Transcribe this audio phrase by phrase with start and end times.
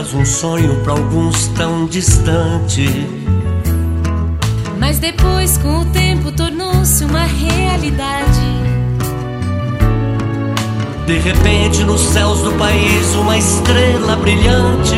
[0.00, 2.86] apenas um sonho para alguns tão distante.
[4.78, 8.40] Mas depois, com o tempo, tornou-se uma realidade.
[11.06, 14.96] De repente, nos céus do país, uma estrela brilhante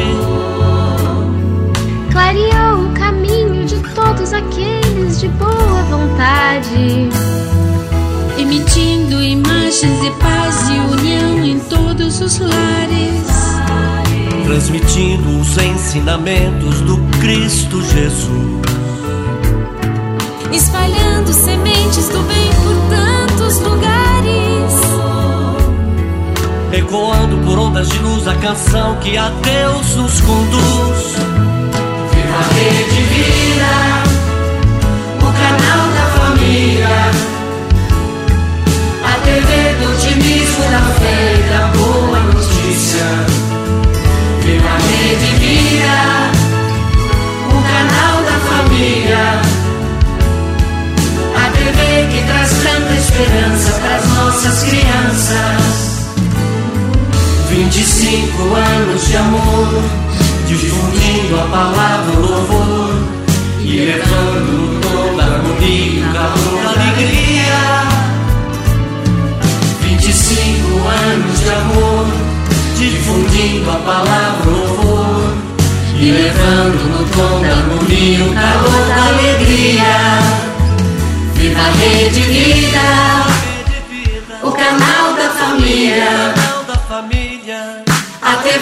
[2.13, 7.09] clareou o caminho de todos aqueles de boa vontade,
[8.39, 13.32] emitindo imagens de paz e união em todos os lares,
[14.53, 18.61] transmitindo os ensinamentos do Cristo Jesus,
[20.53, 24.75] espalhando sementes do bem por tantos lugares,
[26.71, 31.17] ecoando por ondas de luz a canção que a Deus nos conduz.
[32.35, 33.73] A Rede Vida,
[35.17, 36.89] o canal da família,
[39.03, 41.02] a TV do otimismo, da fé
[53.23, 56.03] esperança para as nossas crianças.
[57.49, 59.83] 25 anos de amor
[60.47, 62.95] difundindo a palavra, louvor
[63.61, 67.63] e levando toda a harmonia, calor, a alegria.
[69.83, 72.07] 25 anos de amor,
[72.77, 75.35] difundindo a palavra, louvor
[76.01, 79.32] e levando no tom da harmonia, o calor da alegria.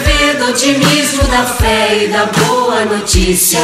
[0.01, 3.59] A TV do otimismo, da fé e da boa notícia.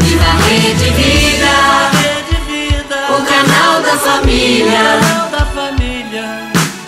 [0.00, 1.54] Viva a Rede Vida,
[3.10, 4.98] o canal da família.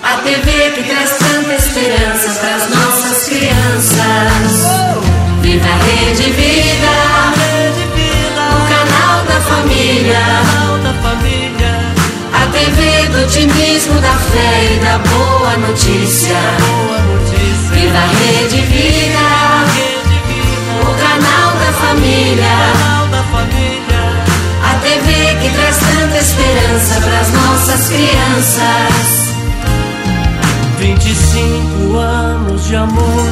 [0.03, 4.53] A TV que traz tanta esperança para as nossas crianças.
[5.43, 6.95] Viva a Rede Vida,
[8.55, 10.25] o canal da família.
[12.33, 17.08] A TV do otimismo, da fé e da boa notícia.
[17.89, 19.27] Viva a Rede Vida,
[20.83, 22.57] o canal da família,
[24.63, 25.07] a TV
[25.41, 29.07] que traz tanta esperança para as nossas crianças.
[30.79, 33.25] 25 anos de amor,